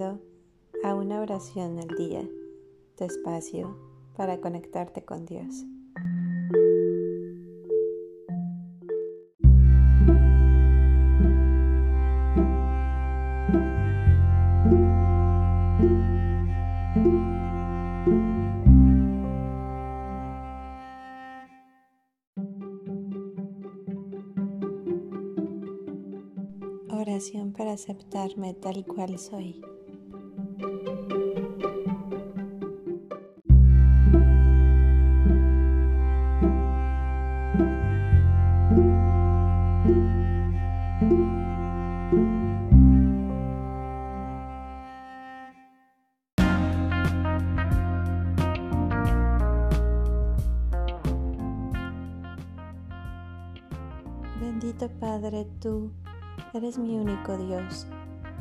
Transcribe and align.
A 0.00 0.94
una 0.94 1.20
oración 1.20 1.76
al 1.80 1.88
día, 1.96 2.22
tu 2.96 3.02
espacio 3.02 3.76
para 4.16 4.40
conectarte 4.40 5.04
con 5.04 5.26
Dios. 5.26 5.64
Oración 26.88 27.52
para 27.52 27.72
aceptarme 27.72 28.54
tal 28.54 28.86
cual 28.86 29.18
soy. 29.18 29.60
Padre, 55.00 55.46
tú 55.60 55.92
Eres 56.54 56.78
mi 56.78 56.96
único 56.96 57.36
Dios. 57.36 57.86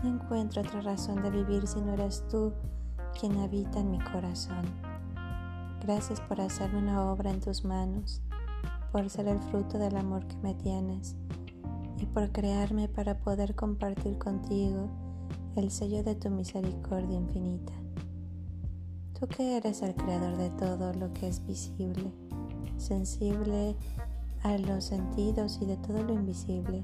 No 0.02 0.10
encuentro 0.10 0.62
otra 0.62 0.80
razón 0.82 1.22
de 1.22 1.30
vivir 1.30 1.68
si 1.68 1.82
no 1.82 1.94
eres 1.94 2.24
tú 2.30 2.54
quien 3.20 3.38
habita 3.40 3.80
en 3.80 3.92
mi 3.92 4.00
corazón. 4.00 4.64
Gracias 5.82 6.22
por 6.22 6.40
hacerme 6.40 6.80
una 6.80 7.12
obra 7.12 7.32
en 7.32 7.42
tus 7.42 7.66
manos, 7.66 8.22
por 8.94 9.10
ser 9.10 9.28
el 9.28 9.40
fruto 9.40 9.78
del 9.78 9.98
amor 9.98 10.26
que 10.26 10.38
me 10.38 10.54
tienes 10.56 11.18
y 12.00 12.06
por 12.06 12.32
crearme 12.32 12.88
para 12.88 13.20
poder 13.20 13.56
compartir 13.56 14.18
contigo 14.18 14.90
el 15.56 15.70
sello 15.70 16.02
de 16.04 16.16
tu 16.16 16.30
misericordia 16.30 17.18
infinita. 17.18 17.74
Tú 19.20 19.28
que 19.28 19.58
eres 19.58 19.82
el 19.82 19.96
creador 19.96 20.38
de 20.38 20.50
todo 20.52 20.94
lo 20.94 21.12
que 21.12 21.28
es 21.28 21.46
visible, 21.46 22.14
sensible 22.78 23.76
a 24.50 24.58
los 24.58 24.86
sentidos 24.86 25.60
y 25.62 25.66
de 25.66 25.78
todo 25.78 26.04
lo 26.04 26.14
invisible 26.14 26.84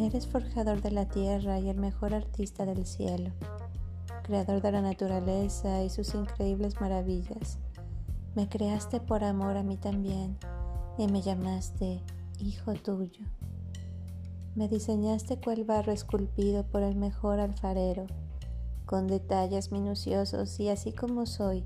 Eres 0.00 0.28
forjador 0.28 0.80
de 0.80 0.92
la 0.92 1.08
tierra 1.08 1.58
y 1.58 1.68
el 1.68 1.76
mejor 1.76 2.14
artista 2.14 2.64
del 2.64 2.86
cielo, 2.86 3.32
creador 4.22 4.62
de 4.62 4.70
la 4.70 4.80
naturaleza 4.80 5.82
y 5.82 5.90
sus 5.90 6.14
increíbles 6.14 6.80
maravillas. 6.80 7.58
Me 8.36 8.48
creaste 8.48 9.00
por 9.00 9.24
amor 9.24 9.56
a 9.56 9.64
mí 9.64 9.76
también 9.76 10.38
y 10.98 11.08
me 11.08 11.20
llamaste 11.20 12.00
hijo 12.38 12.74
tuyo. 12.74 13.26
Me 14.54 14.68
diseñaste 14.68 15.40
cual 15.40 15.64
barro 15.64 15.90
esculpido 15.90 16.64
por 16.64 16.84
el 16.84 16.94
mejor 16.94 17.40
alfarero, 17.40 18.06
con 18.86 19.08
detalles 19.08 19.72
minuciosos 19.72 20.60
y 20.60 20.68
así 20.68 20.92
como 20.92 21.26
soy, 21.26 21.64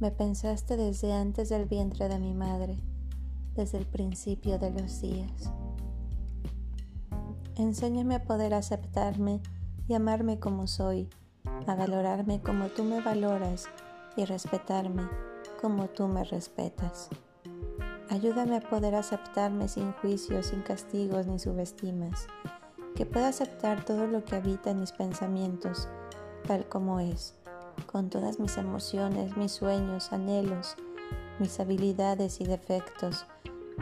me 0.00 0.10
pensaste 0.10 0.78
desde 0.78 1.12
antes 1.12 1.50
del 1.50 1.66
vientre 1.66 2.08
de 2.08 2.18
mi 2.18 2.32
madre, 2.32 2.78
desde 3.58 3.78
el 3.78 3.86
principio 3.86 4.56
de 4.56 4.70
los 4.70 5.00
días. 5.00 5.52
Enséñame 7.56 8.14
a 8.14 8.22
poder 8.22 8.54
aceptarme 8.54 9.40
y 9.88 9.94
amarme 9.94 10.38
como 10.38 10.68
soy, 10.68 11.10
a 11.66 11.74
valorarme 11.74 12.40
como 12.40 12.68
tú 12.68 12.84
me 12.84 13.00
valoras 13.00 13.66
y 14.16 14.24
respetarme 14.26 15.02
como 15.60 15.88
tú 15.88 16.06
me 16.06 16.22
respetas. 16.22 17.08
Ayúdame 18.08 18.58
a 18.58 18.60
poder 18.60 18.94
aceptarme 18.94 19.66
sin 19.66 19.90
juicios, 19.94 20.46
sin 20.46 20.62
castigos 20.62 21.26
ni 21.26 21.40
subestimas, 21.40 22.28
que 22.94 23.06
pueda 23.06 23.26
aceptar 23.26 23.84
todo 23.84 24.06
lo 24.06 24.24
que 24.24 24.36
habita 24.36 24.70
en 24.70 24.78
mis 24.78 24.92
pensamientos, 24.92 25.88
tal 26.46 26.68
como 26.68 27.00
es, 27.00 27.34
con 27.90 28.08
todas 28.08 28.38
mis 28.38 28.56
emociones, 28.56 29.36
mis 29.36 29.50
sueños, 29.50 30.12
anhelos, 30.12 30.76
mis 31.38 31.60
habilidades 31.60 32.40
y 32.40 32.44
defectos, 32.44 33.26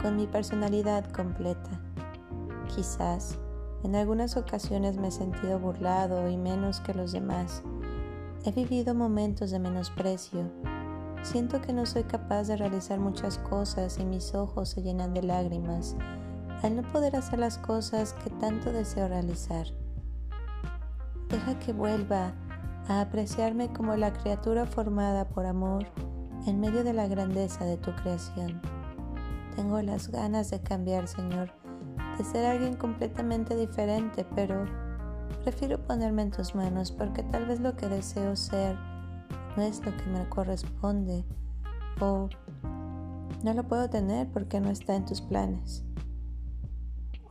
con 0.01 0.15
mi 0.15 0.27
personalidad 0.27 1.11
completa. 1.11 1.81
Quizás 2.75 3.37
en 3.83 3.95
algunas 3.95 4.37
ocasiones 4.37 4.97
me 4.97 5.09
he 5.09 5.11
sentido 5.11 5.59
burlado 5.59 6.29
y 6.29 6.37
menos 6.37 6.79
que 6.81 6.93
los 6.93 7.11
demás. 7.11 7.63
He 8.43 8.51
vivido 8.51 8.93
momentos 8.93 9.51
de 9.51 9.59
menosprecio. 9.59 10.51
Siento 11.23 11.61
que 11.61 11.73
no 11.73 11.85
soy 11.85 12.03
capaz 12.03 12.47
de 12.47 12.57
realizar 12.57 12.99
muchas 12.99 13.37
cosas 13.39 13.97
y 13.99 14.05
mis 14.05 14.33
ojos 14.35 14.69
se 14.69 14.81
llenan 14.81 15.13
de 15.13 15.23
lágrimas 15.23 15.95
al 16.63 16.75
no 16.75 16.81
poder 16.91 17.15
hacer 17.15 17.39
las 17.39 17.57
cosas 17.57 18.13
que 18.13 18.29
tanto 18.29 18.71
deseo 18.71 19.07
realizar. 19.07 19.67
Deja 21.29 21.59
que 21.59 21.73
vuelva 21.73 22.33
a 22.87 23.01
apreciarme 23.01 23.71
como 23.73 23.95
la 23.95 24.13
criatura 24.13 24.65
formada 24.65 25.27
por 25.27 25.45
amor 25.45 25.85
en 26.47 26.61
medio 26.61 26.83
de 26.83 26.93
la 26.93 27.07
grandeza 27.07 27.65
de 27.65 27.77
tu 27.77 27.91
creación. 27.95 28.61
Tengo 29.55 29.81
las 29.81 30.09
ganas 30.09 30.49
de 30.49 30.61
cambiar, 30.61 31.07
Señor, 31.07 31.51
de 32.17 32.23
ser 32.23 32.45
alguien 32.45 32.75
completamente 32.75 33.55
diferente, 33.55 34.25
pero 34.33 34.65
prefiero 35.43 35.85
ponerme 35.85 36.21
en 36.21 36.31
tus 36.31 36.55
manos 36.55 36.91
porque 36.91 37.23
tal 37.23 37.45
vez 37.45 37.59
lo 37.59 37.75
que 37.75 37.89
deseo 37.89 38.35
ser 38.35 38.77
no 39.57 39.63
es 39.63 39.85
lo 39.85 39.95
que 39.97 40.05
me 40.05 40.27
corresponde 40.29 41.25
o 41.99 42.29
no 43.43 43.53
lo 43.53 43.67
puedo 43.67 43.89
tener 43.89 44.31
porque 44.31 44.61
no 44.61 44.69
está 44.69 44.95
en 44.95 45.05
tus 45.05 45.21
planes. 45.21 45.83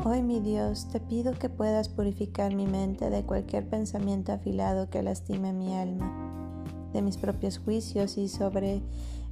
Hoy, 0.04 0.22
mi 0.22 0.40
Dios, 0.40 0.88
te 0.88 1.00
pido 1.00 1.32
que 1.32 1.48
puedas 1.48 1.88
purificar 1.88 2.54
mi 2.54 2.66
mente 2.66 3.08
de 3.08 3.24
cualquier 3.24 3.68
pensamiento 3.68 4.32
afilado 4.32 4.90
que 4.90 5.02
lastime 5.02 5.52
mi 5.52 5.74
alma, 5.74 6.45
de 6.92 7.02
mis 7.02 7.16
propios 7.16 7.58
juicios 7.58 8.18
y 8.18 8.28
sobre 8.28 8.82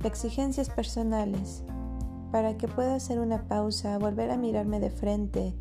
exigencias 0.05 0.71
personales 0.71 1.65
para 2.31 2.57
que 2.57 2.67
pueda 2.67 2.97
hacer 2.97 3.21
una 3.21 3.47
pausa, 3.47 3.97
volver 3.99 4.31
a 4.31 4.37
mirarme 4.37 4.81
de 4.81 4.91
frente 4.91 5.55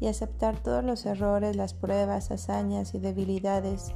y 0.00 0.06
aceptar 0.06 0.62
todos 0.62 0.84
los 0.84 1.06
errores, 1.06 1.56
las 1.56 1.74
pruebas, 1.74 2.30
hazañas 2.30 2.94
y 2.94 2.98
debilidades 2.98 3.92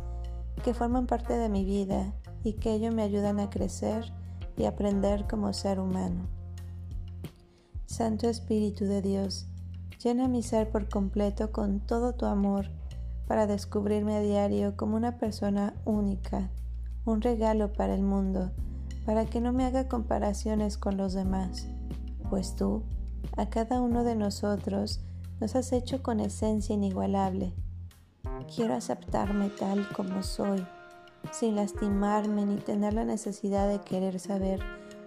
que 0.63 0.75
forman 0.75 1.07
parte 1.07 1.37
de 1.37 1.49
mi 1.49 1.65
vida 1.65 2.15
y 2.43 2.55
que 2.55 2.73
ello 2.73 2.93
me 2.93 3.03
ayudan 3.03 3.41
a 3.41 3.51
crecer 3.51 4.13
y 4.57 4.65
aprender 4.65 5.27
como 5.27 5.53
ser 5.53 5.81
humano. 5.81 6.29
Santo 7.87 8.29
Espíritu 8.29 8.85
de 8.85 9.03
Dios, 9.03 9.47
llena 10.03 10.29
mi 10.29 10.43
ser 10.43 10.71
por 10.71 10.89
completo 10.89 11.53
con 11.53 11.81
todo 11.81 12.15
tu 12.15 12.27
amor 12.27 12.71
para 13.27 13.47
descubrirme 13.47 14.17
a 14.17 14.21
diario 14.21 14.77
como 14.77 14.97
una 14.97 15.19
persona 15.19 15.75
única, 15.85 16.51
un 17.05 17.21
regalo 17.21 17.73
para 17.73 17.95
el 17.95 18.03
mundo, 18.03 18.51
para 19.05 19.27
que 19.27 19.41
no 19.41 19.53
me 19.53 19.65
haga 19.65 19.89
comparaciones 19.89 20.79
con 20.79 20.97
los 20.97 21.13
demás 21.13 21.69
pues 22.35 22.57
tú, 22.57 22.83
a 23.37 23.49
cada 23.49 23.81
uno 23.81 24.03
de 24.05 24.17
nosotros, 24.17 25.01
nos 25.41 25.55
has 25.55 25.73
hecho 25.73 26.03
con 26.03 26.21
esencia 26.21 26.75
inigualable. 26.75 27.55
Quiero 28.55 28.75
aceptarme 28.75 29.51
tal 29.51 29.89
como 29.91 30.23
soy, 30.23 30.67
sin 31.31 31.57
lastimarme 31.57 32.45
ni 32.45 32.57
tener 32.57 32.95
la 32.95 33.05
necesidad 33.05 33.69
de 33.69 33.81
querer 33.81 34.19
saber 34.19 34.61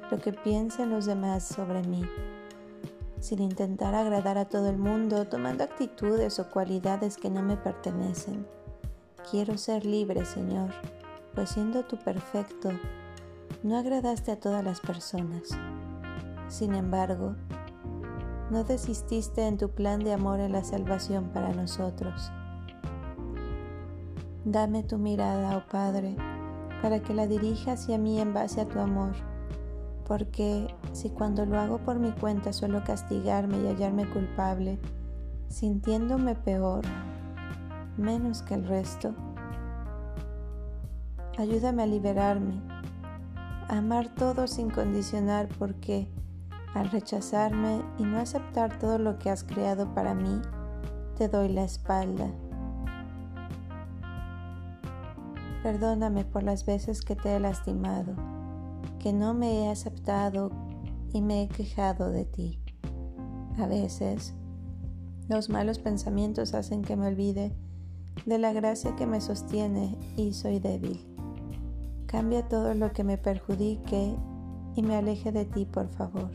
lo 0.10 0.20
que 0.20 0.32
piensan 0.32 0.90
los 0.90 1.06
demás 1.06 1.44
sobre 1.44 1.84
mí, 1.84 2.04
sin 3.20 3.42
intentar 3.42 3.94
agradar 3.94 4.38
a 4.38 4.46
todo 4.46 4.70
el 4.70 4.78
mundo 4.78 5.28
tomando 5.28 5.64
actitudes 5.64 6.40
o 6.40 6.50
cualidades 6.50 7.18
que 7.18 7.30
no 7.30 7.42
me 7.42 7.58
pertenecen. 7.58 8.48
Quiero 9.30 9.58
ser 9.58 9.86
libre, 9.86 10.24
Señor, 10.24 10.70
pues 11.38 11.52
siendo 11.52 11.84
tú 11.84 11.98
perfecto, 11.98 12.72
no 13.62 13.78
agradaste 13.78 14.32
a 14.32 14.40
todas 14.40 14.64
las 14.64 14.80
personas. 14.80 15.50
Sin 16.48 16.74
embargo, 16.74 17.36
no 18.50 18.64
desististe 18.64 19.46
en 19.46 19.58
tu 19.58 19.70
plan 19.70 20.00
de 20.04 20.14
amor 20.14 20.40
en 20.40 20.54
la 20.54 20.64
salvación 20.64 21.30
para 21.30 21.54
nosotros. 21.54 22.32
Dame 24.46 24.82
tu 24.82 24.98
mirada, 24.98 25.58
oh 25.58 25.70
Padre, 25.70 26.16
para 26.82 27.04
que 27.04 27.14
la 27.14 27.28
dirija 27.28 27.74
hacia 27.74 28.00
mí 28.00 28.20
en 28.20 28.34
base 28.34 28.62
a 28.62 28.68
tu 28.68 28.80
amor, 28.80 29.14
porque 30.08 30.74
si 30.92 31.12
cuando 31.12 31.46
lo 31.46 31.60
hago 31.60 31.78
por 31.78 32.00
mi 32.00 32.14
cuenta 32.14 32.52
suelo 32.52 32.84
castigarme 32.84 33.60
y 33.60 33.68
hallarme 33.68 34.10
culpable, 34.10 34.80
sintiéndome 35.50 36.34
peor, 36.34 36.84
menos 37.96 38.42
que 38.42 38.56
el 38.56 38.68
resto, 38.68 39.14
ayúdame 41.38 41.84
a 41.84 41.86
liberarme, 41.88 42.62
a 43.68 43.78
amar 43.78 44.14
todo 44.16 44.48
sin 44.48 44.70
condicionar 44.70 45.48
porque 45.60 46.08
al 46.74 46.90
rechazarme 46.90 47.82
y 47.98 48.04
no 48.04 48.20
aceptar 48.20 48.80
todo 48.80 48.98
lo 48.98 49.20
que 49.20 49.30
has 49.30 49.44
creado 49.44 49.94
para 49.94 50.14
mí, 50.16 50.42
te 51.16 51.28
doy 51.28 51.50
la 51.50 51.64
espalda. 51.64 52.32
Perdóname 55.64 56.26
por 56.26 56.44
las 56.44 56.66
veces 56.66 57.02
que 57.02 57.16
te 57.16 57.36
he 57.36 57.40
lastimado, 57.40 58.16
que 59.00 59.14
no 59.14 59.34
me 59.34 59.64
he 59.64 59.70
aceptado 59.70 60.52
y 61.14 61.22
me 61.22 61.44
he 61.44 61.48
quejado 61.48 62.12
de 62.12 62.26
ti. 62.26 62.60
A 63.60 63.66
veces, 63.66 64.34
los 65.30 65.50
malos 65.50 65.80
pensamientos 65.80 66.54
hacen 66.54 66.84
que 66.84 66.96
me 66.96 67.08
olvide 67.08 67.56
de 68.26 68.38
la 68.38 68.54
gracia 68.54 68.96
que 68.96 69.06
me 69.06 69.20
sostiene 69.22 69.98
y 70.16 70.34
soy 70.34 70.60
débil. 70.60 71.17
Cambia 72.08 72.48
todo 72.48 72.74
lo 72.74 72.94
que 72.94 73.04
me 73.04 73.18
perjudique 73.18 74.16
y 74.76 74.82
me 74.82 74.96
aleje 74.96 75.34
de 75.34 75.44
ti, 75.44 75.66
por 75.66 75.90
favor. 75.90 76.32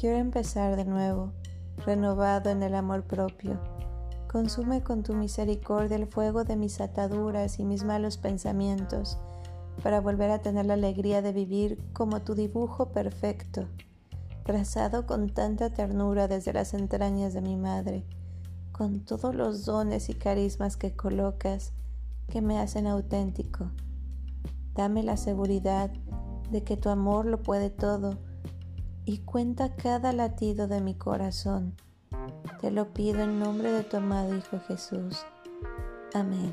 Quiero 0.00 0.16
empezar 0.16 0.74
de 0.74 0.86
nuevo, 0.86 1.34
renovado 1.84 2.48
en 2.48 2.62
el 2.62 2.74
amor 2.74 3.02
propio. 3.02 3.60
Consume 4.26 4.82
con 4.82 5.02
tu 5.02 5.12
misericordia 5.12 5.96
el 5.98 6.06
fuego 6.06 6.44
de 6.44 6.56
mis 6.56 6.80
ataduras 6.80 7.58
y 7.58 7.64
mis 7.64 7.84
malos 7.84 8.16
pensamientos, 8.16 9.18
para 9.82 10.00
volver 10.00 10.30
a 10.30 10.40
tener 10.40 10.64
la 10.64 10.74
alegría 10.74 11.20
de 11.20 11.32
vivir 11.32 11.78
como 11.92 12.22
tu 12.22 12.34
dibujo 12.34 12.90
perfecto, 12.92 13.66
trazado 14.44 15.04
con 15.04 15.28
tanta 15.28 15.74
ternura 15.74 16.26
desde 16.26 16.54
las 16.54 16.72
entrañas 16.72 17.34
de 17.34 17.42
mi 17.42 17.56
madre, 17.56 18.06
con 18.72 19.04
todos 19.04 19.34
los 19.34 19.66
dones 19.66 20.08
y 20.08 20.14
carismas 20.14 20.78
que 20.78 20.96
colocas 20.96 21.74
que 22.28 22.40
me 22.40 22.58
hacen 22.58 22.86
auténtico. 22.86 23.70
Dame 24.74 25.02
la 25.02 25.16
seguridad 25.16 25.90
de 26.50 26.62
que 26.62 26.76
tu 26.76 26.88
amor 26.88 27.26
lo 27.26 27.42
puede 27.42 27.70
todo 27.70 28.18
y 29.04 29.18
cuenta 29.18 29.74
cada 29.74 30.12
latido 30.12 30.68
de 30.68 30.80
mi 30.80 30.94
corazón. 30.94 31.74
Te 32.60 32.70
lo 32.70 32.92
pido 32.92 33.22
en 33.22 33.38
nombre 33.38 33.72
de 33.72 33.84
tu 33.84 33.96
amado 33.96 34.36
Hijo 34.36 34.58
Jesús. 34.68 35.24
Amén. 36.14 36.52